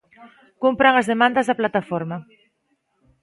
[0.63, 2.17] Cumpran as demandas da plataforma.